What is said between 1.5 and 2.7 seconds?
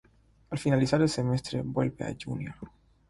vuelve a Junior.